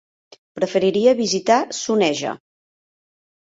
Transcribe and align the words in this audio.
Preferiria 0.59 1.13
visitar 1.19 1.59
Soneja. 1.83 2.35